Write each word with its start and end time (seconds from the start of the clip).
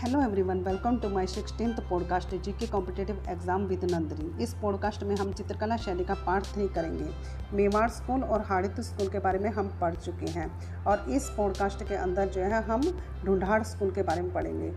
Hello 0.00 0.20
everyone 0.22 0.60
welcome 0.64 0.96
to 0.98 1.08
my 1.08 1.26
sixteen 1.26 1.72
podcast 1.88 2.34
G 2.34 2.52
K 2.52 2.66
competitive 2.66 3.24
exam 3.28 3.64
with 3.66 3.84
नंदरी 3.84 4.42
इस 4.42 4.54
podcast 4.54 5.02
में 5.04 5.14
हम 5.16 5.32
चित्रकला 5.32 5.76
शैली 5.76 6.04
का 6.04 6.14
पार्ट 6.26 6.44
थ्री 6.44 6.68
करेंगे। 6.68 7.08
मेवाड़ 7.56 7.88
स्कूल 7.90 8.22
और 8.24 8.44
हारित 8.46 8.80
स्कूल 8.80 9.08
के 9.08 9.18
बारे 9.18 9.38
में 9.38 9.50
हम 9.50 9.68
पढ़ 9.80 9.94
चुके 9.94 10.30
हैं 10.30 10.48
और 10.84 11.10
इस 11.10 11.28
पॉडकास्ट 11.36 11.82
के 11.88 11.94
अंदर 11.96 12.28
जो 12.28 12.40
है 12.42 12.62
हम 12.62 12.90
ढूंढाड़ 13.24 13.62
स्कूल 13.62 13.90
के 13.90 14.02
बारे 14.02 14.22
में 14.22 14.32
पढ़ेंगे। 14.32 14.72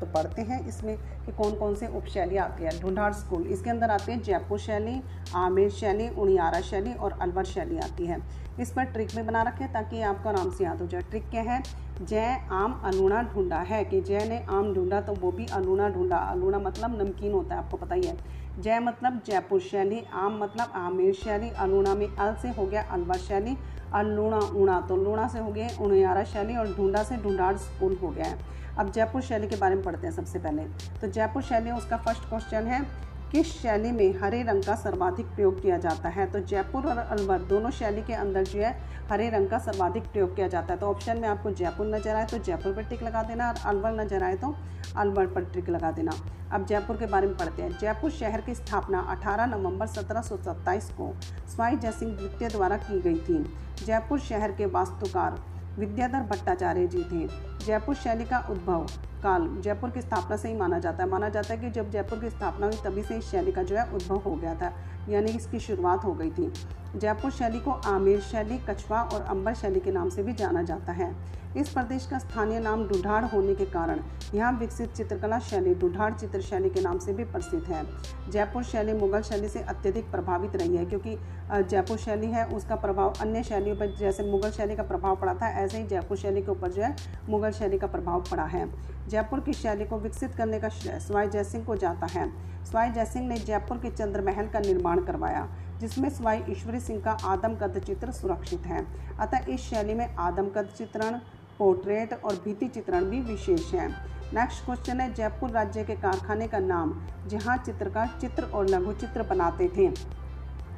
तो 0.00 0.06
पढ़ते 0.06 0.42
हैं 0.42 0.66
इसमें 0.68 0.96
कि 0.96 1.32
कौन 1.32 1.54
कौन 1.54 1.74
से 1.74 1.86
उपशैली 1.88 2.36
आती 2.36 2.64
है। 2.64 2.78
ढूंढार 2.80 3.12
स्कूल, 3.12 3.46
इसके 3.46 3.70
अंदर 3.70 3.90
आती 3.90 4.12
है 4.12 4.20
जयपुर 4.20 4.58
शैली, 4.58 5.00
आमेर 5.36 5.70
शैली, 5.70 6.08
उनियारा 6.10 6.60
शैली 6.60 6.92
और 6.92 7.18
अलवर 7.22 7.44
शैली 7.44 7.78
आती 7.78 8.06
है। 8.06 8.20
इस 8.60 8.70
पर 8.70 8.84
ट्रिक 8.84 9.14
में 9.16 9.26
बना 9.26 9.42
रखें 9.42 9.66
ताकि 9.72 10.00
आपको 10.02 10.28
आराम 10.28 10.50
से 10.50 10.64
याद 10.64 10.80
हो 10.80 10.86
जाए। 10.86 11.02
ट्रिक 11.02 11.28
क्या 11.30 11.42
है? 11.42 11.62
जय, 12.02 12.36
आम 12.50 12.80
अलूणा 12.84 13.22
ढूंढा 13.24 13.58
है 13.58 13.84
कि 13.84 14.00
जय 14.00 14.24
ने 14.28 14.38
आम 14.48 14.72
ढूंढा 14.74 15.00
तो 15.00 15.14
वो 15.14 15.30
भी 15.32 15.46
अलूणा 15.46 15.88
ढूंढा। 15.88 16.16
अलूणा 16.16 16.58
मतलब 16.58 17.00
नमकीन 17.02 17.32
होता 17.32 17.54
है, 17.54 17.62
आपको 17.64 17.76
पता 17.76 17.94
ही 17.94 18.02
है। 18.02 18.16
जय 18.58 18.78
मतलब 18.80 19.20
जयपुर 19.26 19.60
शैली, 19.60 20.02
आम 20.12 20.38
मतलब 20.42 20.72
आमेर 20.74 21.12
शैली 21.14 21.50
अलूणा 21.50 21.94
में 21.94 22.06
अल 22.08 22.34
से 22.42 22.48
हो 22.52 22.66
गया 22.66 22.82
अलवर 22.92 23.16
शैली 23.18 23.56
अलूणा 23.94 24.38
ऊणा 24.54 24.80
तो 24.80 24.96
लूणा 24.96 25.26
से 25.28 25.38
हो 25.38 25.50
गया 25.52 25.68
उनयारा 25.80 26.24
शैली 26.24 26.56
और 26.56 26.74
ढूंढा 26.76 27.02
से 27.02 27.16
ढूंढाड़ 27.16 27.56
स्कूल 27.56 27.96
हो 28.02 28.08
गया 28.08 28.24
है। 28.24 28.38
अब 28.78 28.90
जयपुर 28.92 29.22
शैली 29.22 29.48
के 29.48 29.56
बारे 29.56 29.74
में 29.74 29.84
पढ़ते 29.84 30.06
हैं 30.06 30.14
सबसे 30.14 30.38
पहले। 30.38 30.62
तो 31.00 31.06
जयपुर 31.08 31.42
शैली, 31.42 31.70
उसका 31.70 31.96
फ़र्स्ट 31.96 32.28
क्वेश्चन 32.28 32.66
है 32.66 32.82
किस 33.32 33.46
शैली 33.52 33.90
में 33.92 34.18
हरे 34.20 34.42
रंग 34.42 34.62
का 34.64 34.74
सर्वाधिक 34.74 35.26
प्रयोग 35.26 35.60
किया 35.62 35.76
जाता 35.78 36.08
है? 36.08 36.24
तो 36.26 36.40
जयपुर 36.40 36.86
और 36.86 36.98
अलवर 36.98 37.42
दोनों 37.48 37.70
शैली 37.70 38.02
के 38.02 38.12
अंदर 38.14 38.44
जो 38.44 38.60
है 38.60 38.70
हरे 39.10 39.28
रंग 39.30 39.48
का 39.48 39.58
सर्वाधिक 39.58 40.02
प्रयोग 40.04 40.34
किया 40.36 40.46
जाता 40.48 40.72
है। 40.72 40.78
तो 40.80 40.86
ऑप्शन 40.86 41.18
में 41.18 41.28
आपको 41.28 41.50
जयपुर 41.50 41.86
नज़र 41.86 42.14
आए 42.14 42.26
तो 42.26 42.38
जयपुर 42.38 42.72
पर 42.74 42.84
टिक 42.84 43.02
लगा 43.02 43.22
देना 43.22 43.48
और 43.48 43.58
अलवर 43.66 44.00
नज़र 44.00 44.22
आए 44.22 44.36
तो 44.36 44.54
अलवर 44.96 45.26
पर 45.26 45.44
टिक 45.54 45.68
लगा 45.68 45.90
देना। 45.90 46.12
अब 46.52 46.64
जयपुर 46.66 46.96
के 46.96 47.06
बारे 47.06 47.26
में 47.26 47.36
पढ़ते 47.36 47.62
हैं। 47.62 47.78
जयपुर 47.78 48.10
शहर 48.10 48.40
की 48.40 48.54
स्थापना 48.54 49.00
18 49.10 49.46
नवंबर 49.48 49.86
1727 49.88 50.90
को 50.92 51.12
स्वाई 51.48 51.76
जयसिंह 51.76 52.16
द्वितीय 52.16 52.48
द्वारा 52.48 52.76
की 52.78 53.00
गई 53.00 53.18
थी। 53.18 53.44
जयपुर 53.84 54.20
शहर 54.20 54.52
के 54.52 54.66
वास्तुकार 54.68 55.38
विद्याधर 55.78 56.20
भट्टाचार्य 56.20 56.86
जी 56.86 57.02
थे। 57.02 57.26
जयपुर 57.66 57.94
शैली 57.94 58.24
का 58.24 58.38
उद्भव 58.50 58.86
काल 59.22 59.48
जयपुर 59.60 59.90
की 59.90 60.00
स्थापना 60.00 60.36
से 60.36 60.48
ही 60.48 60.56
माना 60.56 60.78
जाता 60.78 61.04
है। 61.04 61.10
माना 61.10 61.28
जाता 61.28 61.54
है 61.54 61.60
कि 61.60 61.70
जब 61.70 61.90
जयपुर 61.90 62.18
की 62.18 62.30
स्थापना 62.30 62.66
हुई, 62.66 62.76
तभी 62.84 63.02
से 63.02 63.16
इस 63.16 63.24
शैली 63.24 63.52
का 63.52 63.62
जो 63.62 63.76
है 63.76 63.90
उद्भव 63.92 64.16
हो 64.16 64.34
गया 64.34 64.54
था। 64.54 64.72
यानी 65.08 65.30
इसकी 65.30 65.58
शुरुआत 65.60 66.04
हो 66.04 66.12
गई 66.14 66.30
थी। 66.30 66.52
जयपुर 66.96 67.30
शैली 67.30 67.58
को 67.60 67.70
आमेर 67.70 68.20
शैली 68.20 68.58
कछवा 68.68 69.00
और 69.04 69.22
अंबर 69.22 69.54
शैली 69.54 69.80
के 69.80 69.90
नाम 69.92 70.08
से 70.08 70.22
भी 70.22 70.32
जाना 70.32 70.62
जाता 70.62 70.92
है। 70.92 71.14
इस 71.56 71.68
प्रदेश 71.68 72.06
का 72.06 72.18
स्थानीय 72.18 72.60
नाम 72.60 72.86
डुढाड़ 72.88 73.24
होने 73.24 73.54
के 73.54 73.64
कारण 73.66 74.00
यहाँ 74.34 74.52
विकसित 74.58 74.92
चित्रकला 74.92 75.38
शैली 75.40 75.74
डुढाड़ 75.74 76.12
चित्र 76.14 76.40
शैली 76.40 76.70
के 76.70 76.80
नाम 76.80 76.98
से 76.98 77.12
भी 77.12 77.24
प्रसिद्ध 77.24 77.64
है। 77.64 77.84
जयपुर 78.30 78.62
शैली 78.64 78.92
मुगल 78.92 79.22
शैली 79.22 79.48
से 79.48 79.60
अत्यधिक 79.60 80.10
प्रभावित 80.10 80.56
रही 80.56 80.76
है 80.76 80.84
क्योंकि 80.86 81.16
जयपुर 81.52 81.96
शैली 81.98 82.26
है, 82.26 82.44
उसका 82.46 82.76
प्रभाव 82.76 83.14
अन्य 83.20 83.42
शैलियों 83.42 83.76
पर, 83.76 83.94
जैसे 83.96 84.30
मुगल 84.30 84.50
शैली 84.50 84.76
का 84.76 84.82
प्रभाव 84.82 85.16
पड़ा 85.16 85.34
था, 85.34 85.48
ऐसे 85.54 85.78
ही 85.78 85.86
जयपुर 85.86 86.16
शैली 86.16 86.42
के 86.42 86.50
ऊपर 86.50 86.72
जो 86.72 86.82
है 86.82 86.94
मुगल 87.28 87.50
शैली 87.50 87.78
का 87.78 87.86
प्रभाव 87.86 88.24
पड़ा 88.30 88.44
है। 88.44 88.66
जयपुर 89.08 89.40
की 89.40 89.52
शैली 89.52 89.84
को 89.84 89.98
विकसित 89.98 90.34
करने 90.34 90.58
का 90.60 90.68
श्रेय 90.68 90.98
स्वाई 91.00 91.28
जयसिंह 91.28 91.64
को 91.64 91.76
जाता 91.76 92.06
है। 92.06 92.28
स्वाई 92.64 92.90
जयसिंह 92.90 93.26
ने 93.28 93.38
जयपुर 93.38 93.76
के 93.76 93.90
चंद्र 93.90 94.20
महल 94.20 94.48
का 94.48 94.60
निर्माण 94.60 95.00
करवाया, 95.00 95.48
जिसमें 95.80 96.08
स्वाई 96.10 96.42
ईश्वरी 96.48 96.80
सिंह 96.80 97.00
का 97.00 97.12
आदमकद 97.24 97.78
चित्र 97.86 98.12
सुरक्षित 98.12 98.66
है। 98.66 98.86
अतः 99.18 99.46
इस 99.48 99.60
शैली 99.60 99.94
में 99.94 100.14
आदमकद 100.14 100.68
चित्रण, 100.78 101.18
पोर्ट्रेट 101.58 102.12
और 102.24 102.34
भीति 102.34 102.68
चित्रण 102.68 103.04
भी 103.04 103.20
विशेष 103.20 103.72
है। 103.74 103.88
नेक्स्ट 104.34 104.64
क्वेश्चन 104.64 105.00
है, 105.00 105.14
जयपुर 105.14 105.50
राज्य 105.50 105.84
के 105.84 105.94
कारखाने 105.94 106.48
का 106.48 106.58
नाम, 106.58 107.02
जहाँ 107.26 107.56
चित्रकार 107.56 108.18
चित्र 108.20 108.42
और 108.44 108.68
लघु 108.68 108.92
चित्र 108.92 109.22
बनाते 109.22 109.68
थे। 109.68 109.88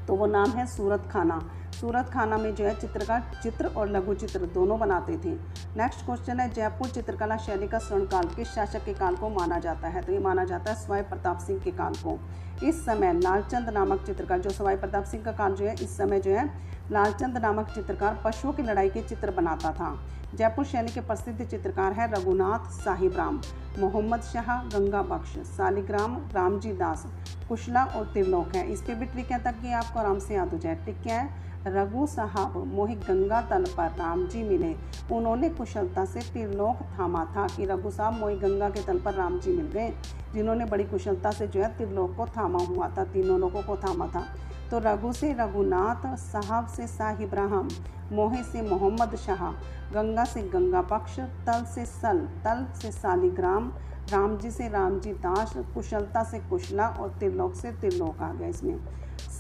तो 0.07 0.15
वो 0.15 0.27
नाम 0.27 0.51
है 0.51 0.67
सूरत 0.67 1.09
खाना। 1.13 1.51
सूरत 1.81 2.11
खाना 2.15 2.37
में 2.37 2.55
जो 2.55 2.65
है 2.65 2.75
चित्रकार, 2.75 3.31
चित्र 3.43 3.67
और 3.67 3.89
लघु 3.89 4.15
चित्र 4.15 4.47
दोनों 4.47 4.79
बनाते 4.81 5.13
थे। 5.13 5.31
नेक्स्ट 5.77 6.05
क्वेश्चन 6.07 6.41
है, 6.41 6.49
जयपुर 6.53 6.89
चित्रकला 6.89 7.37
शैली 7.37 7.69
का 7.69 7.79
स्वर्णकाल 7.79 8.25
किस 8.27 8.49
शासक 8.49 8.85
के 8.85 8.95
काल 8.95 9.17
को 9.17 9.29
माना 9.29 9.59
जाता 9.59 9.89
है? 9.89 10.03
तो 10.03 10.13
ये 10.13 10.19
माना 10.19 10.45
जाता 10.45 10.73
है 10.73 10.77
स्वाई 10.77 11.03
प्रताप 11.03 11.39
सिंह 11.39 11.61
के 11.61 11.71
काल 11.71 11.93
को। 11.93 12.19
इस 12.67 12.85
समय 12.85 13.13
लालचंद 13.13 13.69
नामक 13.69 14.05
चित्रकार, 14.07 14.39
जो 14.39 14.51
सवाई 14.51 14.77
प्रताप 14.77 15.05
सिंह 15.05 15.25
का 15.25 15.33
काल 15.33 15.55
जो 15.55 15.65
है, 15.65 15.75
इस 15.75 15.97
समय 15.97 16.21
जो 16.21 16.31
है 16.31 16.45
लालचंद 16.93 17.39
नामक 17.39 17.73
चित्रकार 17.75 18.21
पशुओं 18.25 18.53
की 18.53 18.63
लड़ाई 18.63 18.91
के 18.91 19.03
चित्र 19.03 19.31
बनाता 19.31 19.73
था। 19.73 19.99
जयपुर 20.35 20.65
शैली 20.65 20.93
के 20.93 21.01
प्रसिद्ध 21.01 21.45
चित्रकार 21.45 21.93
है 21.93 22.13
रघुनाथ 22.13 22.71
साहिब 22.73 23.17
राम, 23.17 23.41
मोहम्मद 23.79 24.21
शाह, 24.23 24.63
गंगा 24.69 25.03
बख्श, 25.03 25.37
सालिग्राम, 25.47 26.17
रामजी 26.35 26.73
दास, 26.73 27.07
कुशला 27.49 27.85
और 27.85 28.05
त्रिलोक 28.05 28.55
है। 28.57 28.71
इस 28.73 28.83
पर 28.83 28.95
भी 28.95 29.07
ट्रिक 29.07 29.31
है 29.33 29.39
तक 29.39 29.67
आपको 29.75 30.01
आराम 30.01 30.19
से 30.19 30.35
याद 30.35 30.53
हो 30.53 30.59
जाए। 30.59 30.75
ट्रिक 30.75 31.03
क्या 31.03 31.21
है? 31.21 31.50
रघु 31.67 32.07
साहब 32.07 32.57
मोहित 32.67 32.99
गंगा 32.99 33.41
तल 33.41 33.65
पर 33.77 33.89
राम 33.97 34.27
जी 34.27 34.43
मिले। 34.43 34.75
उन्होंने 35.13 35.49
कुशलता 35.49 36.05
से 36.05 36.21
त्रिलोक 36.21 36.77
थामा 36.99 37.25
था 37.37 37.47
कि 37.47 37.65
रघु 37.65 37.91
साहब 37.91 38.19
मोहित 38.19 38.39
गंगा 38.39 38.69
के 38.71 38.83
तल 38.83 38.99
पर 38.99 39.15
राम 39.15 39.39
जी 39.41 39.53
मिल 39.53 39.67
गए, 39.67 39.93
जिन्होंने 40.35 40.65
बड़ी 40.65 40.85
कुशलता 40.85 41.31
से 41.31 41.47
जो 41.47 41.63
है 41.63 41.77
त्रिलोक 41.77 42.17
को 42.17 42.27
थामा 42.27 42.63
हुआ 42.65 42.89
था, 42.89 43.05
तीनों 43.05 43.39
लोगों 43.41 43.63
को 43.63 43.77
थामा 43.77 44.07
था। 44.07 44.25
तो 44.71 44.79
रघु 44.79 45.13
से 45.13 45.33
रघुनाथ, 45.33 46.17
साहब 46.17 46.67
से 46.67 46.87
शाह 46.87 47.23
इब्राहम, 47.23 47.69
मोहे 48.13 48.43
से 48.43 48.63
मोहम्मद 48.63 49.17
शाह, 49.17 49.51
गंगा 49.93 50.25
से 50.25 50.43
गंगा 50.43 50.81
पक्ष, 50.83 51.21
तल 51.21 51.65
से 51.65 51.85
सल, 51.87 52.19
तल 52.45 52.67
से 52.83 52.93
सालिग्राम 52.93 53.73
राम 54.13 54.37
जी 54.39 54.51
से 54.51 54.69
राम 54.69 54.99
जी 55.01 55.13
दास, 55.13 55.53
कुशलता 55.75 56.23
से 56.25 56.39
कुशला 56.41 56.89
और 56.89 57.09
त्रिलोक 57.09 57.55
से 57.55 57.73
त्रिलोक 57.73 58.23
आ 58.23 58.33
गया 58.33 58.49
इसमें। 58.49 58.79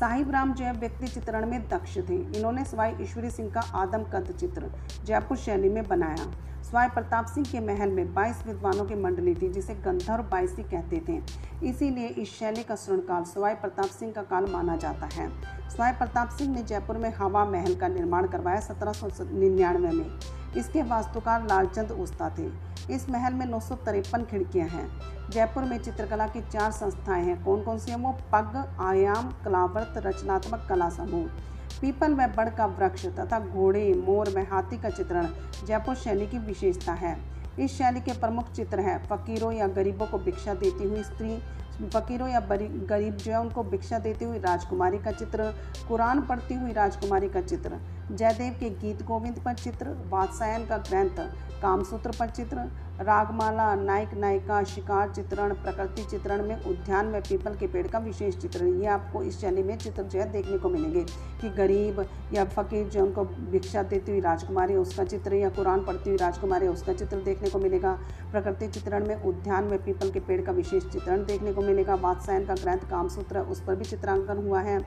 साहिब 0.00 0.30
राम 0.30 0.52
जो 0.54 0.64
है 0.64 0.72
व्यक्ति 0.72 1.08
चित्रण 1.08 1.46
में 1.46 1.68
दक्ष 1.68 1.96
थे। 2.08 2.14
इन्होंने 2.36 2.64
सवाई 2.64 2.92
ईश्वरी 3.00 3.30
सिंह 3.30 3.50
का 3.50 3.60
आदम 3.74 4.04
कद 4.12 4.30
चित्र 4.40 4.70
जयपुर 5.04 5.36
शैली 5.36 5.68
में 5.68 5.82
बनाया। 5.88 6.24
स्वाय 6.70 6.88
प्रताप 6.88 7.26
सिंह 7.26 7.46
के 7.52 7.60
महल 7.60 7.90
में 7.90 8.14
22 8.14 8.46
विद्वानों 8.46 8.84
की 8.84 8.94
मंडली 8.94 9.34
थी, 9.34 9.48
जिसे 9.48 9.74
गंधर्व 9.74 10.22
बाईसी 10.22 10.62
कहते 10.62 11.02
थे। 11.08 11.22
इसीलिए 11.66 12.06
इस 12.06 12.38
शैली 12.38 12.62
का 12.62 12.74
स्वर्णकाल 12.74 13.24
स्वाय 13.24 13.54
प्रताप 13.54 13.86
सिंह 13.86 14.12
का 14.12 14.22
काल 14.22 14.46
माना 14.52 14.76
जाता 14.76 15.06
है। 15.06 15.30
स्वाय 15.70 15.92
प्रताप 15.92 16.28
सिंह 16.28 16.54
ने 16.54 16.62
जयपुर 16.62 16.98
में 16.98 17.14
हवा 17.14 17.44
महल 17.44 17.74
का 17.74 17.88
निर्माण 17.88 18.26
करवाया 18.26 18.60
सत्रह 18.60 18.92
सौ 18.92 19.08
निन्यानवे 19.20 19.90
में। 19.90 20.18
इसके 20.56 20.82
वास्तुकार 20.82 21.42
लालचंद 21.42 21.90
उस्ता 21.90 22.34
थे। 22.38 22.50
इस 22.94 23.10
महल 23.10 23.34
में 23.34 23.46
नौ 23.46 23.60
खिड़कियाँ 24.24 24.68
हैं। 24.68 24.88
जयपुर 25.30 25.64
में 25.64 25.78
चित्रकला 25.78 26.26
की 26.26 26.40
चार 26.40 26.70
संस्थाएँ 26.70 27.24
हैं। 27.24 27.44
कौन 27.44 27.62
कौन 27.62 27.78
सी 27.78 27.90
हैं? 27.90 27.98
वो 27.98 28.12
पग, 28.12 28.76
आयाम 28.80 29.28
कलावर्त 29.44 29.94
रचनात्मक 29.96 30.66
कला 30.68 30.88
समूह। 30.90 31.30
पीपल 31.80 32.14
में 32.14 32.34
बड़ 32.34 32.48
का 32.48 32.66
वृक्ष 32.66 33.06
तथा 33.06 33.38
घोड़े, 33.40 33.92
मोर 34.06 34.28
में 34.36 34.46
हाथी 34.48 34.78
का 34.78 34.90
चित्रण 34.90 35.28
जयपुर 35.66 35.94
शैली 35.94 36.26
की 36.26 36.38
विशेषता 36.38 36.92
है। 36.92 37.16
इस 37.58 37.72
शैली 37.72 38.00
के 38.00 38.12
प्रमुख 38.12 38.50
चित्र 38.52 38.80
हैं, 38.80 38.98
फकीरों 39.06 39.52
या 39.52 39.66
गरीबों 39.68 40.06
को 40.06 40.18
भिक्षा 40.18 40.54
देती 40.54 40.84
हुई 40.84 41.02
स्त्री 41.02 41.38
फकीरों 41.84 42.28
या 42.28 42.40
गरीब 42.40 43.16
जो 43.16 43.32
है, 43.32 43.40
उनको 43.40 43.62
भिक्षा 43.64 43.98
देती 43.98 44.24
हुई 44.24 44.38
राजकुमारी 44.38 44.98
का 44.98 45.12
चित्र, 45.12 45.52
कुरान 45.88 46.20
पढ़ती 46.22 46.54
हुई 46.54 46.72
राजकुमारी 46.72 47.28
का 47.28 47.40
चित्र, 47.42 47.80
जयदेव 48.10 48.52
के 48.60 48.70
गीत 48.78 49.02
गोविंद 49.06 49.38
पर 49.44 49.54
चित्र 49.54 49.96
वात्सायन 50.10 50.66
का 50.66 50.76
ग्रंथ, 50.80 51.18
कामसूत्र 51.62 52.10
पर 52.18 52.30
चित्र, 52.30 52.56
रागमाला, 53.00 53.74
नायक, 53.74 54.12
नायिका, 54.14 54.62
शिकार 54.64 55.10
चित्रण, 55.10 55.52
प्रकृति 55.54 56.02
चित्रण 56.04 56.42
में 56.48 56.64
उद्यान 56.64 57.06
में 57.06 57.20
पीपल 57.22 57.54
के 57.54 57.66
पेड़ 57.66 57.86
का 57.86 57.98
विशेष 57.98 58.36
चित्रण। 58.36 58.80
ये 58.80 58.86
आपको 58.88 59.22
इस 59.22 59.38
शैली 59.40 59.62
में 59.62 59.76
चित्र 59.78 60.02
जो 60.02 60.18
है 60.18 60.30
देखने 60.32 60.58
को 60.58 60.68
मिलेंगे 60.68 61.04
कि 61.40 61.50
गरीब 61.50 62.04
या 62.34 62.44
फकीर 62.46 62.88
जो 62.88 63.04
उनको 63.04 63.24
भिक्षा 63.50 63.82
देती 63.82 64.12
हुई 64.12 64.20
राजकुमारी 64.20 64.76
उसका 64.76 65.04
चित्र 65.04 65.34
या 65.34 65.48
कुरान 65.50 65.84
पढ़ती 65.84 66.10
हुई 66.10 66.18
राजकुमारी 66.18 66.68
उसका 66.68 66.92
चित्र 66.92 67.16
देखने 67.20 67.50
को 67.50 67.58
मिलेगा। 67.58 67.92
प्रकृति 68.32 68.68
चित्रण 68.68 69.06
में 69.08 69.22
उद्यान 69.22 69.64
में 69.64 69.78
पीपल 69.84 70.10
के 70.10 70.20
पेड़ 70.20 70.40
का 70.42 70.52
विशेष 70.52 70.84
चित्रण 70.84 71.24
देखने 71.24 71.52
को 71.52 71.62
मिलेगा 71.70 71.94
वात्सायन 71.94 72.44
का 72.46 72.54
ग्रंथ 72.54 72.88
कामसूत्र 72.90 73.40
उस 73.40 73.62
पर 73.64 73.74
भी 73.74 73.84
चित्रांकन 73.84 74.36
हुआ 74.36 74.60
है। 74.60 74.78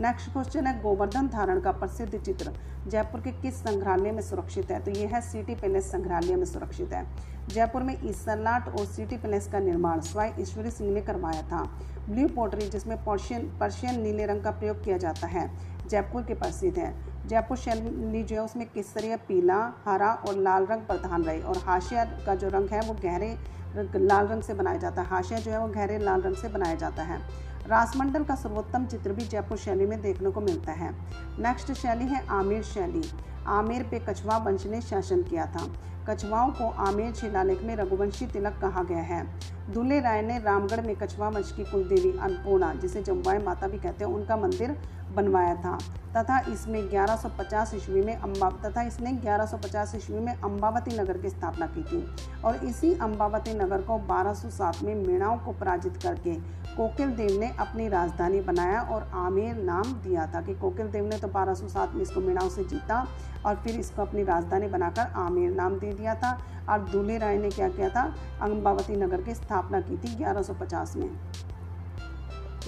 नेक्स्ट 0.00 0.32
क्वेश्चन 0.32 0.66
है, 0.66 0.80
गोवर्धन 0.82 1.28
धारण 1.28 1.60
का 1.60 1.72
प्रसिद्ध 1.72 2.18
चित्र 2.18 2.52
जयपुर 2.88 3.20
के 3.20 3.30
किस 3.32 3.54
संग्रहालय 3.54 4.12
में 4.12 4.22
सुरक्षित 4.22 4.70
है? 4.70 4.80
तो 4.80 4.90
ये 4.90 5.06
है 5.06 5.20
सिटी 5.20 5.54
पैलेस 5.54 5.90
संग्रहालय 5.92 6.36
में 6.36 6.44
सुरक्षित 6.44 6.92
है। 6.92 7.06
जयपुर 7.48 7.82
में 7.82 7.96
ईसरलाट 8.04 8.68
और 8.68 8.84
सिटी 8.86 9.16
पैलेस 9.16 9.46
का 9.46 9.58
निर्माण, 9.58 10.00
स्वाई 10.00 10.30
ईश्वरी 10.40 10.70
सिंह 10.70 10.90
ने 10.90 11.00
करवाया 11.00 11.42
था। 11.42 11.62
ब्लू 12.08 12.28
पोटरी, 12.28 12.68
जिसमें 12.68 12.96
पर्शियन 13.04 13.46
पर्शियन 13.60 14.00
नीले 14.00 14.26
रंग 14.26 14.42
का 14.42 14.50
प्रयोग 14.50 14.84
किया 14.84 14.96
जाता 14.96 15.26
है, 15.26 15.50
जयपुर 15.88 16.22
के 16.22 16.34
प्रसिद्ध 16.34 16.78
है। 16.78 16.94
जयपुर 17.26 17.56
शैली 17.56 18.22
जो 18.22 18.36
है, 18.36 18.42
उसमें 18.42 18.66
केसरिया, 18.66 19.16
पीला, 19.16 19.72
हरा 19.84 20.12
और 20.28 20.36
लाल 20.36 20.66
रंग 20.66 20.80
प्रधान 20.80 21.22
रहे 21.22 21.40
और 21.40 21.58
हाशिया 21.58 22.04
का 22.04 22.34
जो 22.34 22.48
रंग 22.48 22.68
है, 22.68 22.80
वो 22.80 22.94
गहरे 22.94 23.36
लाल 23.76 24.26
रंग 24.26 24.42
से 24.42 24.54
बनाया 24.54 24.76
जाता 24.76 25.02
है। 25.02 25.08
हाशिया 25.08 25.38
जो 25.38 25.50
है 25.50 25.60
वो 25.60 25.66
गहरे 25.66 25.98
लाल 25.98 26.20
रंग 26.20 26.34
से 26.34 26.48
बनाया 26.48 26.74
जाता 26.74 27.02
है। 27.02 27.20
रासमंडल 27.66 28.24
का 28.24 28.34
सर्वोत्तम 28.34 28.86
चित्र 28.86 29.12
भी 29.12 29.24
जयपुर 29.24 29.58
शैली 29.58 29.86
में 29.86 30.00
देखने 30.02 30.30
को 30.30 30.40
मिलता 30.40 30.72
है। 30.72 30.92
नेक्स्ट 31.38 31.72
शैली 31.72 32.04
है 32.04 32.26
आमिर 32.26 32.62
शैली। 32.62 33.02
आमेर 33.46 33.82
पे 33.82 33.98
कछवा 33.98 34.36
वंश 34.36 34.66
ने 34.66 34.80
शासन 34.80 35.22
किया 35.22 35.46
था। 35.46 35.66
कछवाओं 36.08 36.50
को 36.50 36.70
आमेर 36.70 37.12
शिलालेख 37.14 37.62
में 37.62 37.76
रघुवंशी 37.76 38.26
तिलक 38.26 38.52
कहा 38.52 38.82
गया 38.82 38.98
है। 38.98 39.26
दुल्ले 39.70 40.00
राय 40.00 40.22
ने 40.22 40.38
रामगढ़ 40.38 40.86
में 40.86 40.96
कछवा 40.96 41.28
वंश 41.28 41.52
की 41.52 41.64
कुलदेवी 41.64 42.18
अन्नपूर्णा, 42.18 42.74
जिसे 42.74 43.02
जम्बाई 43.02 43.38
माता 43.38 43.68
भी 43.68 43.78
कहते 43.78 44.04
हैं, 44.04 44.12
उनका 44.12 44.36
मंदिर 44.36 44.76
बनवाया 45.14 45.54
था 45.54 45.78
तथा 46.16 46.38
इसमें 46.52 46.80
1150 46.82 47.74
ईस्वी 47.74 48.00
में 48.00 48.14
अम्बा, 48.16 48.48
तथा 48.64 48.82
इसने 48.82 49.12
1150 49.12 49.94
ईस्वी 49.96 50.18
में 50.18 50.34
अम्बावती 50.34 50.98
नगर 50.98 51.18
की 51.18 51.30
स्थापना 51.30 51.66
की 51.66 51.82
थी 51.82 52.04
और 52.44 52.56
इसी 52.56 52.92
अम्बावती 52.94 53.54
नगर 53.54 53.82
को 53.82 53.98
1207 54.08 54.82
में 54.82 54.94
मीणाओं 54.94 55.38
को 55.38 55.52
पराजित 55.52 55.96
करके 56.02 56.34
कोकिल 56.76 57.10
देव 57.10 57.40
ने 57.40 57.50
अपनी 57.58 57.88
राजधानी 57.88 58.40
बनाया 58.40 58.80
और 58.82 59.10
आमेर 59.14 59.56
नाम 59.56 59.82
दिया 59.82 60.26
था 60.34 60.40
कि 60.40 60.54
कोकिल 60.54 60.86
देव 60.86 61.08
ने 61.08 61.18
तो 61.18 61.28
1207 61.28 61.94
में 61.94 62.02
इसको 62.02 62.20
मीणाओं 62.20 62.48
से 62.48 62.64
जीता 62.64 63.06
और 63.46 63.56
फिर 63.56 63.80
इसको 63.80 64.02
अपनी 64.02 64.24
राजधानी 64.24 64.66
बनाकर 64.66 65.12
आमेर 65.16 65.50
नाम 65.50 65.78
दे 65.78 65.92
दिया 65.92 66.14
था 66.14 66.38
और 66.68 66.78
दूल्हे 66.78 67.18
राय 67.18 67.38
ने 67.38 67.50
क्या 67.50 67.68
किया 67.68 67.88
था? 67.88 68.02
अम्बावती 68.42 68.96
नगर 68.96 69.22
की 69.22 69.34
स्थापना 69.34 69.80
की 69.80 69.96
थी 69.96 70.16
1150 70.16 70.96
में। 70.96 71.10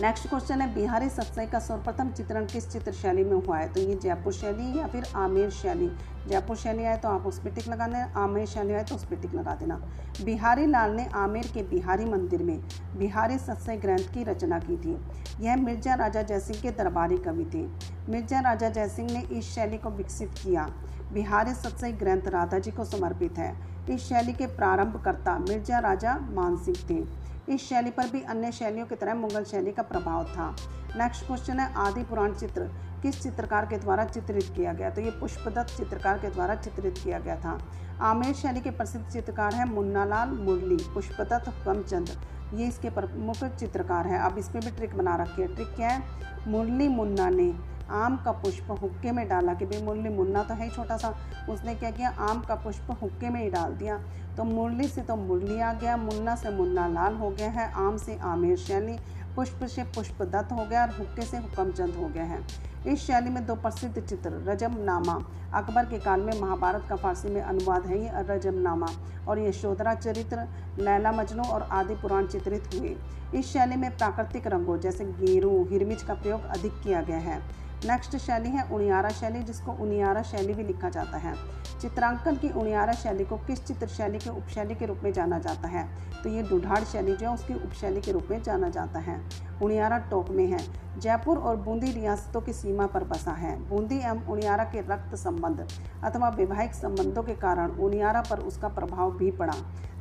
नेक्स्ट 0.01 0.29
क्वेश्चन 0.29 0.61
है, 0.61 0.75
बिहारी 0.75 1.09
सत्सई 1.09 1.47
का 1.47 1.59
सर्वप्रथम 1.59 2.09
चित्रण 2.11 2.47
किस 2.47 2.69
चित्र 2.71 2.93
शैली 2.93 3.25
में 3.25 3.37
हुआ 3.37 3.59
है? 3.59 3.69
तो 3.73 3.81
ये 3.81 3.95
जयपुर 3.95 4.33
शैली 4.33 4.79
या 4.79 4.87
फिर 4.87 5.05
आमेर 5.17 5.51
शैली? 5.51 5.91
जयपुर 6.29 6.57
शैली 6.57 6.85
आए 6.85 6.97
तो 6.97 7.09
आप 7.09 7.27
उस 7.27 7.39
पर 7.39 7.51
टिक 7.51 7.69
लगाना 7.69 7.99
है 7.99 8.13
आमेर 8.15 8.47
शैली 8.47 8.73
आए 8.75 8.85
तो 8.85 8.95
उस 8.95 9.05
पर 9.05 9.17
टिक 9.17 9.35
लगा 9.35 9.55
देना। 9.55 9.77
बिहारी 10.25 10.67
लाल 10.67 10.97
ने 10.97 11.07
आमेर 11.15 11.51
के 11.55 11.63
बिहारी 11.69 12.05
मंदिर 12.05 12.43
में 12.43 12.61
बिहारी 12.99 13.39
सत्सई 13.39 13.77
ग्रंथ 13.77 14.13
की 14.15 14.25
रचना 14.25 14.59
की 14.59 14.77
थी। 14.77 14.97
यह 15.41 15.57
मिर्ज़ा 15.57 15.95
राजा 15.95 16.23
जयसिंह 16.23 16.61
के 16.63 16.71
दरबारी 16.73 17.19
कवि 17.19 17.45
थे। 17.55 17.67
मिर्ज़ा 18.13 18.41
राजा 18.41 18.69
जयसिंह 18.71 19.13
ने 19.13 19.21
इस 19.29 19.55
शैली 19.55 19.79
को 19.79 19.91
विकसित 19.93 20.31
किया। 20.43 20.69
बिहारी 21.13 21.55
सत्सई 21.55 21.93
ग्रंथ 21.95 22.29
राधा 22.29 22.59
जी 22.59 22.71
को 22.71 22.85
समर्पित 22.85 23.39
है। 23.39 23.55
इस 23.91 24.01
शैली 24.03 24.33
के 24.33 24.47
प्रारंभकर्ता 24.57 25.39
मिर्ज़ा 25.39 25.79
राजा 25.81 26.19
मानसिंह 26.31 26.77
थे। 26.91 27.03
इस 27.49 27.69
शैली 27.69 27.91
पर 27.91 28.11
भी 28.11 28.23
अन्य 28.23 28.53
शैलियों 28.53 28.87
की 28.87 28.95
तरह 28.95 29.15
मुगल 29.15 29.45
शैली 29.45 29.73
का 29.73 29.83
प्रभाव 29.83 30.25
था। 30.25 30.57
नेक्स्ट 30.97 31.27
क्वेश्चन 31.27 31.61
है, 31.61 31.75
आदि 31.75 32.03
पुराण 32.03 32.33
चित्र 32.33 32.61
किस 33.03 33.23
चित्रकार 33.23 33.67
के 33.67 33.79
द्वारा 33.79 34.05
चित्रित 34.05 34.53
किया 34.57 34.73
गया? 34.73 34.91
तो 34.91 35.01
ये 35.01 35.11
पुष्पदत्त 35.11 35.77
चित्रकार 35.77 36.19
के 36.19 36.31
द्वारा 36.31 36.55
चित्रित 36.55 36.99
किया 36.99 37.19
गया 37.19 37.37
था। 37.37 37.59
आमेर 38.01 38.35
शैली 38.35 38.61
के 38.61 38.71
प्रसिद्ध 38.71 39.07
चित्रकार 39.09 39.55
हैं 39.55 39.65
मुन्नालाल 39.65 40.29
मुरली, 40.29 40.77
पुष्पदत्त 40.95 41.49
हुकमचंद 41.49 42.11
ये 42.55 42.67
इसके 42.67 42.91
प्रमुख 42.91 43.45
चित्रकार 43.45 44.07
हैं। 44.07 44.19
अब 44.19 44.39
इस 44.39 44.49
पर 44.49 44.61
भी 44.61 44.71
ट्रिक 44.71 44.97
बना 44.97 45.17
रखी 45.17 45.43
है। 45.43 45.55
ट्रिक 45.55 45.69
क्या 45.69 45.89
है? 45.89 46.03
मुरली 46.47 46.89
मुन्ना 46.89 47.29
ने 47.31 47.74
आम 47.91 48.17
का 48.17 48.33
पुष्प 48.33 48.71
हुक्के 48.71 49.13
में 49.13 49.29
डाला 49.29 49.55
कि 49.55 49.67
भाई 49.67 49.83
मुरली 49.83 50.09
मुन्ना 50.09 50.43
तो 50.43 50.55
है 50.55 50.65
ही 50.65 50.71
छोटा 50.71 50.97
सा। 50.97 51.15
उसने 51.51 51.75
क्या 51.75 51.91
किया? 51.91 52.11
आम 52.11 52.41
का 52.41 52.55
पुष्प 52.55 52.99
हुक्के 53.03 53.31
में 53.31 53.43
ही 53.43 53.51
डाल 53.51 53.73
दिया। 53.73 54.01
तो 54.37 54.45
मुरली 54.45 54.89
से 54.89 55.01
तो 55.01 55.17
मुरली 55.17 55.61
आ 55.61 55.73
गया, 55.73 55.97
मुन्ना 55.97 56.37
से 56.37 56.51
मुन्ना 56.51 56.87
लाल 56.87 57.15
हो 57.15 57.31
गया 57.31 57.51
है, 57.51 57.73
आम 57.73 57.97
से 57.97 58.19
आमेर 58.19 58.57
शैली। 58.57 58.99
पुष्प 59.37 59.65
से 59.65 59.83
पुष्पदत्त 59.83 60.53
हो 60.53 60.67
गया 60.67 60.83
और 60.83 60.89
हुक्के 60.89 61.23
से 61.23 61.37
हुक्मचंद 61.37 61.95
हो 61.95 62.09
गया 62.09 62.25
है। 62.25 62.41
इस 62.87 63.01
शैली 63.01 63.31
में 63.31 63.47
दो 63.47 63.55
प्रसिद्ध 63.55 64.01
चित्र, 64.01 64.31
रजमनामा। 64.31 65.25
अकबर 65.55 65.85
के 65.85 65.99
काल 65.99 66.21
में 66.21 66.41
महाभारत 66.41 66.87
का 66.89 66.97
फारसी 66.97 67.29
में 67.29 67.43
अनुवाद 67.43 67.87
है 67.87 68.05
ये 68.05 68.11
रजमनामा। 68.15 68.87
और 69.29 69.39
यशोधरा 69.39 69.95
चरित्र, 69.95 70.49
लैला 70.79 71.13
मजनू 71.13 71.43
और 71.43 71.63
आदि 71.63 71.95
पुराण 71.95 72.27
चित्रित 72.27 72.63
हुए। 72.75 72.97
इस 73.35 73.47
शैली 73.47 73.77
में 73.77 73.97
प्राकृतिक 73.97 74.47
रंगों 74.47 74.79
जैसे 74.79 75.05
गेरू 75.05 75.65
हिरमिच 75.65 76.03
का 76.03 76.15
प्रयोग 76.15 76.43
अधिक 76.43 76.73
किया 76.73 77.03
गया 77.03 77.19
है। 77.19 77.43
नेक्स्ट 77.87 78.17
शैली 78.17 78.49
है 78.49 78.63
उनियारा 78.75 79.09
शैली, 79.09 79.43
जिसको 79.43 79.73
उनियारा 79.73 80.23
शैली 80.23 80.55
भी 80.55 80.63
लिखा 80.63 80.89
जाता 80.89 81.17
है। 81.17 81.35
चित्रांकन 81.81 82.37
की 82.37 82.49
उनियारा 82.49 82.93
शैली 82.93 83.25
को 83.25 83.37
किस 83.37 83.65
चित्र 83.65 83.87
शैली 83.87 84.19
के 84.19 84.31
उपशैली 84.31 84.75
के 84.75 84.87
रूप 84.87 85.01
में 85.05 85.13
जाना 85.13 85.39
जाता 85.39 85.69
है? 85.69 85.89
तो 86.23 86.29
ये 86.29 86.43
डुढ़ाड़ 86.43 86.85
शैली 86.85 87.17
जो 87.17 87.29
है, 87.29 87.35
उसकी 87.35 87.55
उपशैली 87.55 88.01
के 88.01 88.13
रूप 88.13 88.29
में 88.31 88.43
जाना 88.43 88.69
जाता 88.69 88.99
है। 88.99 89.21
उनियारा 89.63 89.99
टोक 89.99 90.31
में 90.31 90.47
है। 90.47 90.85
जयपुर 90.99 91.39
और 91.39 91.57
बूंदी 91.57 91.93
रियासतों 91.93 92.41
की 92.41 92.53
सीमा 92.53 92.87
पर 92.87 93.05
बसा 93.05 93.31
है। 93.31 93.69
बूंदी 93.69 93.99
एवं 93.99 94.25
उनियारा 94.27 94.65
के 94.65 94.81
रक्त 94.81 95.15
संबंध 95.15 95.69
अथवा 96.05 96.29
वैवाहिक 96.29 96.75
संबंधों 96.75 97.23
के 97.23 97.35
कारण 97.35 97.71
उनियारा 97.71 98.21
पर 98.21 98.39
उसका 98.39 98.69
प्रभाव 98.69 99.13
भी 99.13 99.31
पड़ा। 99.31 99.55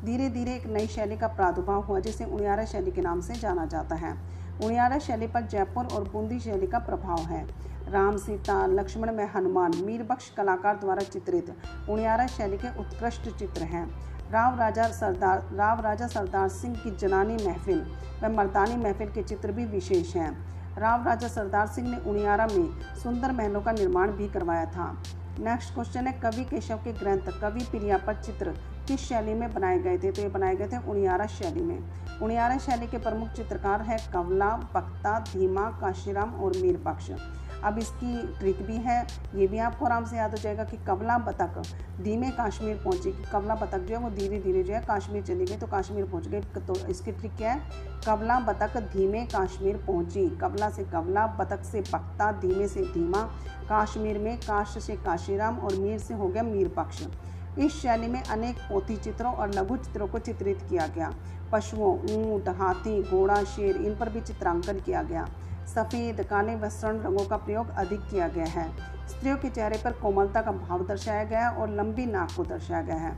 धीरे 0.06 0.30
धीरे 0.30 0.52
एक 0.52 0.68
नई 0.68 0.88
शैली 0.88 1.18
का 1.18 1.28
प्रादुर्भाव 1.28 1.82
हुआ, 1.82 2.00
जिसे 2.00 2.26
उनियारा 2.26 2.66
शैली 2.66 2.92
के 2.92 3.02
नाम 3.02 3.22
से 3.22 3.34
जाना 3.34 3.66
जाता 3.66 3.96
है। 3.96 4.44
उनियारा 4.64 5.00
शैली 5.00 5.28
पर 5.28 5.42
जयपुर 5.42 5.86
और 5.86 6.04
बूंदी 6.04 6.40
शैली 6.40 6.68
का 6.68 6.80
प्रभाव 6.80 7.18
है। 7.18 7.73
राम 7.90 8.18
सीता, 8.18 8.66
लक्ष्मण 8.66 9.12
में 9.14 9.26
हनुमान 9.32 9.72
मीर 9.76 10.04
बख्श 10.04 10.30
कलाकार 10.38 10.76
द्वारा 10.76 11.04
चित्रित 11.04 11.54
उनियारा 11.90 12.28
शैली 12.28 12.58
के 12.58 12.78
उत्कृष्ट 12.80 13.30
चित्र 13.30 13.64
हैं। 13.64 13.86
राव 14.32 14.60
राजा 14.60 14.88
सरदार, 14.88 15.50
राव 15.54 15.82
राजा 15.82 16.08
सरदार 16.08 16.48
सिंह 16.50 16.76
की 16.76 16.96
जनानी 16.96 17.36
महफिल 17.46 17.86
व 18.24 18.30
मर्दानी 18.30 18.76
महफिल 18.76 19.10
के 19.10 19.24
चित्र 19.24 19.52
भी 19.52 19.66
विशेष 19.66 20.16
हैं। 20.16 20.32
राव 20.78 21.06
राजा 21.06 21.28
सरदार 21.28 21.68
सिंह 21.68 21.90
ने 21.90 21.98
उनियारा 22.10 22.48
में 22.48 22.96
सुंदर 22.96 23.32
महलों 23.32 23.62
का 23.62 23.72
निर्माण 23.72 24.12
भी 24.12 24.30
करवाया 24.30 24.66
था। 24.66 25.04
नेक्स्ट 25.40 25.74
क्वेश्चन 25.74 26.08
है, 26.08 26.20
कवि 26.20 26.44
केशव 26.44 26.78
के 26.78 26.94
ग्रंथ, 26.94 27.42
कवि 27.42 27.64
प्रिया 27.64 27.98
पर 27.98 28.16
चित्र 28.16 28.52
किस 28.88 29.00
शैली 29.00 29.34
में 29.34 29.54
बनाए 29.54 29.80
गए 29.80 29.98
थे? 29.98 30.12
तो 30.12 30.22
ये 30.22 30.30
बनाए 30.30 30.56
गए 30.56 30.68
थे 30.68 30.78
उनियारा 30.92 31.26
शैली 31.26 31.62
में। 31.62 31.80
उनियारा 32.22 32.58
शैली 32.58 32.88
के 32.88 32.98
प्रमुख 32.98 33.30
चित्रकार 33.30 33.82
हैं 33.82 34.00
कवला 34.12 34.50
बख्ता, 34.76 35.20
धीमा, 35.20 35.70
काशीराम 35.82 36.34
और 36.34 36.52
मीर 36.58 36.78
बख्श 36.78 37.12
अब 37.64 37.78
इसकी 37.80 38.16
ट्रिक 38.40 38.62
भी 38.62 38.78
है, 38.78 39.00
ये 39.36 39.48
भी 39.48 39.58
आपको 39.60 39.86
आराम 39.86 40.06
से 40.06 40.18
याद 40.18 40.32
हो 40.32 40.38
जाएगा 40.38 40.64
कि 40.64 40.78
कबला 40.88 41.18
बतख 41.20 41.62
धीमे 42.02 42.30
काश्मीर 42.32 42.76
पहुँची, 42.78 43.12
कि 43.12 43.24
कबला 43.32 43.56
बतख 43.56 43.80
जो 43.80 43.96
है 43.96 44.02
वो 44.04 44.10
धीरे 44.12 44.40
धीरे 44.40 44.64
जो 44.64 44.74
है 44.74 44.82
काश्मीर 44.82 45.24
चली 45.24 45.46
गई 45.46 45.58
तो 45.58 45.68
काश्मीर 45.68 46.06
पहुँच 46.06 46.28
गई 46.28 46.42
तो 46.58 46.76
इसकी 46.88 47.12
ट्रिक 47.12 47.36
क्या 47.36 47.52
है? 47.52 47.62
कबला 48.08 48.40
बतख 48.42 48.78
धीमे 48.94 49.26
काश्मीर 49.28 49.78
पहुँची। 49.88 50.28
कबला 50.42 50.70
से 50.70 50.84
कबला 50.86 51.26
बतख 51.40 51.64
से 51.64 51.82
बख्ता, 51.84 52.32
धीमे 52.32 52.68
से 52.68 52.82
धीमा, 52.84 53.22
काश्मीर 53.70 54.18
में 54.20 54.38
काश 54.38 54.78
से 54.78 54.96
काशीराम 54.96 55.58
और 55.58 55.76
मीर 55.76 56.00
से 56.00 56.14
हो 56.14 56.28
गया 56.28 56.44
मीर 56.44 56.68
पक्ष। 56.78 57.04
इस 57.58 57.74
शैली 57.74 58.08
में 58.08 58.22
अनेक 58.22 58.58
पोथी 58.70 58.96
चित्रों 58.98 59.34
और 59.34 59.52
लघु 59.52 59.78
चित्रों 59.78 60.08
को 60.08 60.20
चित्रित 60.20 60.62
किया 60.70 60.88
गया। 60.88 61.12
पशुओं, 61.52 61.94
ऊँट, 62.12 62.48
हाथी, 62.52 63.02
घोड़ा, 63.04 63.44
शेर, 63.46 63.76
इन 63.78 63.96
पर 63.96 64.10
भी 64.10 64.22
चित्रांकन 64.22 64.80
किया 64.80 65.02
गया। 65.04 65.28
सफ़ेद, 65.68 66.22
काले 66.22 66.56
व 66.56 66.70
स्वर्ण 66.70 67.02
रंगों 67.02 67.26
का 67.26 67.38
प्रयोग 67.38 67.70
अधिक 67.70 68.00
किया 68.00 68.28
गया 68.28 68.46
है। 68.46 68.70
स्त्रियों 69.08 69.38
के 69.38 69.50
चेहरे 69.50 69.82
पर 69.84 69.92
कोमलता 69.92 70.42
का 70.42 70.52
भाव 70.52 70.86
दर्शाया 70.88 71.24
गया 71.24 71.50
है 71.50 71.56
और 71.56 71.70
लंबी 71.70 72.06
नाक 72.06 72.30
को 72.38 72.44
दर्शाया 72.44 72.82
गया 72.82 72.96
है। 72.96 73.12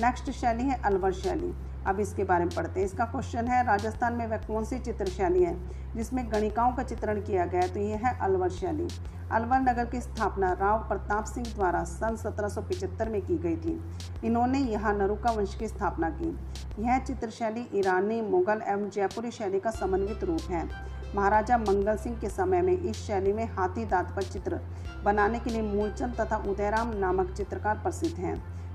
नेक्स्ट 0.00 0.30
शैली 0.30 0.64
है 0.64 0.82
अलवर 0.82 1.12
शैली। 1.12 1.54
अब 1.86 2.00
इसके 2.00 2.24
बारे 2.24 2.44
में 2.44 2.54
पढ़ते 2.54 2.80
हैं। 2.80 2.86
इसका 2.86 3.04
क्वेश्चन 3.04 3.46
है, 3.46 3.66
राजस्थान 3.66 4.12
में 4.12 4.26
वह 4.26 4.36
कौन 4.36 4.64
सी 4.64 4.78
चित्र 4.78 5.06
शैली 5.06 5.44
है, 5.44 5.56
जिसमें 5.94 6.32
गणिकाओं 6.32 6.72
का 6.72 6.82
चित्रण 6.82 7.20
किया 7.20 7.46
गया 7.46 7.60
है? 7.60 7.74
तो 7.74 7.80
ये 7.80 7.94
है 7.94 8.18
अलवर 8.18 8.48
शैली। 8.48 8.88
अलवर 9.30 9.60
नगर 9.60 9.84
की 9.84 10.00
स्थापना 10.00 10.52
राव 10.52 10.78
प्रताप 10.78 11.24
सिंह 11.24 11.46
द्वारा 11.46 11.84
सन 11.84 12.16
1775 12.16 13.08
में 13.08 13.22
की 13.22 13.38
गई 13.38 13.56
थी। 13.56 13.84
इन्होंने 14.24 14.58
यहाँ 14.58 14.94
नरुका 14.94 15.30
वंश 15.30 15.54
की 15.54 15.68
स्थापना 15.68 16.10
की। 16.10 16.38
यह 16.78 16.98
चित्र 16.98 17.30
शैली 17.30 17.68
ईरानी, 17.74 18.22
मुगल 18.22 18.62
एवं 18.66 18.90
जयपुरी 18.90 19.30
शैली 19.30 19.60
का 19.60 19.70
समन्वित 19.70 20.24
रूप 20.24 20.50
है। 20.50 20.68
महाराजा 21.14 21.56
मंगल 21.58 21.96
सिंह 21.96 22.16
के 22.18 22.28
समय 22.28 22.62
में 22.62 22.72
इस 22.72 22.96
शैली 22.96 23.32
में 23.32 23.44
हाथी 23.46 23.84
दांत 23.84 24.12
पर 24.16 24.22
चित्र 24.22 24.60
बनाने 25.04 25.38
के 25.38 25.50
लिए 25.50 25.62
मूलचंद 25.62 26.14
तथा 26.20 26.36
उदयराम 26.48 26.92
नामक 26.98 27.32
चित्रकार 27.32 27.78
प्रसिद्ध 27.78 28.14
हैं। 28.16 28.34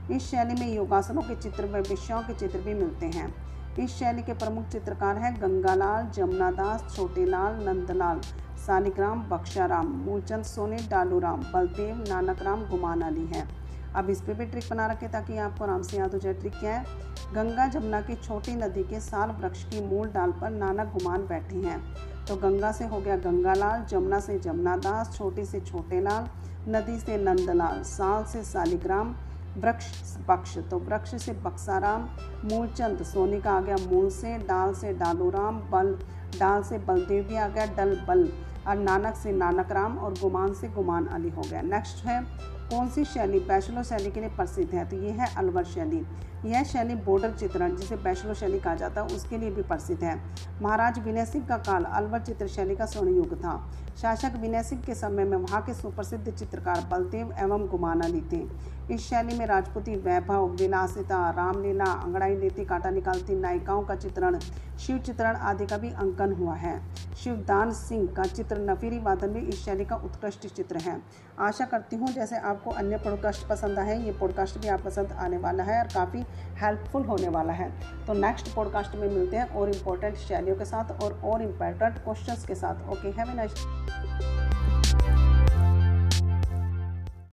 इस 0.09 0.29
शैली 0.31 0.59
में 0.59 0.73
योगासनों 0.73 1.21
के 1.21 1.35
चित्र 1.35 1.65
व 1.65 1.81
विषयों 1.89 2.21
के 2.21 2.33
चित्र 2.33 2.59
भी 2.59 2.73
मिलते 2.73 3.05
हैं। 3.05 3.33
इस 3.79 3.91
शैली 3.91 4.21
के 4.23 4.33
प्रमुख 4.33 4.67
चित्रकार 4.67 5.17
हैं 5.17 5.35
गंगालाल, 5.41 6.09
जमुनादास, 6.09 6.95
छोटेलाल, 6.95 7.63
नंदलाल 7.65 8.21
सालिग्राम 8.65 9.21
बख्शाराम, 9.29 9.87
मूलचंद, 10.05 10.43
सोने, 10.43 10.77
डालूराम, 10.89 11.43
बलदेव, 11.53 12.03
नानकराम, 12.09 12.63
गुमान 12.69 13.01
अली 13.01 13.25
हैं। 13.25 13.47
अब 13.95 14.09
इस 14.09 14.21
पर 14.21 14.33
भी 14.33 14.45
ट्रिक 14.45 14.63
बना 14.69 14.87
रखें 14.87 15.11
ताकि 15.11 15.37
आपको 15.37 15.63
आराम 15.63 15.81
से 15.81 15.97
याद 15.97 16.13
हो 16.13 16.19
जाए। 16.19 16.33
ट्रिक 16.33 16.53
क्या 16.59 16.73
है? 16.73 16.85
गंगा 17.33 17.67
जमुना 17.67 18.01
की 18.01 18.15
छोटी 18.15 18.55
नदी 18.55 18.83
के 18.83 18.99
साल 18.99 19.29
वृक्ष 19.29 19.63
की 19.63 19.85
मूल 19.87 20.07
डाल 20.07 20.31
पर 20.31 20.49
नानक 20.49 20.87
गुमान 20.87 21.27
बैठे 21.27 21.55
हैं। 21.55 21.95
तो 22.25 22.35
गंगा 22.35 22.71
से 22.71 22.85
हो 22.85 22.99
गया 22.99 23.15
गंगालाल, 23.15 23.85
जमुना 23.85 24.19
से 24.19 24.39
जमुनादास, 24.39 25.17
छोटे 25.17 25.45
से 25.45 25.59
छोटे 25.59 26.01
लाल 26.01 26.29
नदी 26.69 26.99
से 26.99 27.17
नंदलाल, 27.17 27.83
साल 27.83 28.23
से 28.23 28.43
सालिग्राम, 28.43 29.15
वृक्ष 29.57 30.17
पक्ष। 30.27 30.57
तो 30.57 30.79
वृक्ष 30.79 31.15
से 31.15 31.33
बक्साराम 31.33 32.09
मूलचंद 32.45 33.03
सोने 33.03 33.41
का 33.41 33.51
आ 33.51 33.61
गया 33.61 33.75
मूल 33.87 34.09
से 34.09 34.37
डाल 34.37 34.73
से 34.73 34.93
डालूराम, 34.93 35.59
बल, 35.59 35.97
डाल 36.39 36.63
से 36.63 36.77
बलदेव 36.77 37.23
भी 37.23 37.35
आ 37.35 37.47
गया, 37.47 37.65
डल, 37.65 37.95
बल। 38.07 38.29
और 38.67 38.75
नानक 38.75 39.15
से 39.15 39.31
नानक 39.31 39.71
राम 39.71 39.97
और 39.97 40.13
गुमान 40.13 40.53
से 40.53 40.67
गुमान 40.67 41.05
अली 41.05 41.29
हो 41.29 41.41
गया। 41.41 41.61
नेक्स्ट 41.61 42.05
है 42.05 42.21
कौन 42.69 42.89
सी 42.89 43.03
शैली 43.05 43.39
बैचलर 43.39 43.83
शैली 43.83 44.11
के 44.11 44.19
लिए 44.19 44.29
प्रसिद्ध 44.29 44.73
है? 44.73 44.89
तो 44.89 44.95
ये 44.95 45.11
है 45.11 45.35
अलवर 45.35 45.63
शैली। 45.63 46.01
यह 46.45 46.63
शैली 46.63 46.95
बॉर्डर 46.95 47.31
चित्रण, 47.31 47.75
जिसे 47.75 47.95
बैचलर 47.95 48.33
शैली 48.33 48.59
कहा 48.59 48.75
जाता 48.75 49.01
है, 49.01 49.07
उसके 49.07 49.37
लिए 49.37 49.51
भी 49.51 49.61
प्रसिद्ध 49.61 50.03
है। 50.03 50.15
महाराज 50.61 50.99
विनय 50.99 51.25
सिंह 51.25 51.45
का 51.47 51.57
काल 51.57 51.83
अलवर 51.83 52.19
चित्र 52.19 52.47
शैली 52.47 52.75
का 52.75 52.85
स्वर्ण 52.85 53.15
युग 53.15 53.35
था। 53.35 53.71
शासक 54.01 54.33
विनय 54.35 54.63
सिंह 54.63 54.81
के 54.81 54.95
समय 54.95 55.23
में 55.23 55.37
वहाँ 55.37 55.61
के 55.61 55.73
सुप्रसिद्ध 55.73 56.31
चित्रकार 56.31 56.87
बलदेव 56.91 57.33
एवं 57.39 57.67
गुमान 57.67 58.01
अली 58.01 58.21
थे 58.31 58.45
इस 58.93 59.01
शैली 59.01 59.37
में 59.37 59.45
राजपूती 59.45 59.95
वैभव, 59.95 60.45
विलासिता, 60.49 61.29
रामलीला, 61.29 61.85
अंगड़ाई 61.85 62.35
लेती, 62.35 62.65
कांटा 62.65 62.89
निकालती, 62.89 63.35
नायिकाओं 63.35 63.81
का 63.81 63.95
चित्रण, 63.95 64.39
शिव 64.79 64.97
चित्रण 64.97 65.35
आदि 65.35 65.65
का 65.65 65.77
भी 65.77 65.89
अंकन 65.89 66.33
हुआ 66.33 66.53
है। 66.55 66.79
शिवदान 67.15 67.71
सिंह 67.71 68.07
का 68.07 68.23
चित्र 68.23 68.57
नफीरी 68.59 68.99
वादन 68.99 69.27
भी 69.27 69.39
इस 69.39 69.63
शैली 69.65 69.85
का 69.85 69.95
उत्कृष्ट 69.95 70.47
चित्र 70.47 70.77
है। 70.77 71.01
आशा 71.39 71.65
करती 71.65 71.95
हूँ, 71.95 72.07
जैसे 72.07 72.37
आपको 72.37 72.71
अन्य 72.71 72.97
पॉडकास्ट 72.97 73.47
पसंद 73.47 73.79
आए, 73.79 73.99
ये 73.99 74.11
पॉडकास्ट 74.11 74.59
भी 74.59 74.67
आप 74.67 74.81
पसंद 74.81 75.11
आने 75.11 75.37
वाला 75.37 75.63
है 75.63 75.79
और 75.79 75.87
काफ़ी 75.87 76.23
हेल्पफुल 76.61 77.03
होने 77.03 77.29
वाला 77.29 77.53
है। 77.53 77.69
तो 78.07 78.13
नेक्स्ट 78.13 78.53
पॉडकास्ट 78.55 78.95
में 78.95 79.07
मिलते 79.09 79.37
हैं 79.37 79.49
और 79.49 79.69
इम्पोर्टेंट 79.69 80.15
शैलियों 80.17 80.55
के 80.55 80.65
साथ 80.65 81.01
और 81.03 81.19
और 81.23 81.41
इम्पोर्टेंट 81.41 81.97
क्वेश्चंस 81.97 82.45
के 82.45 82.55
साथ। 82.55 82.89
Okay 82.89 83.11
have 83.11 83.29
a 83.29 83.33
nice 83.33 84.36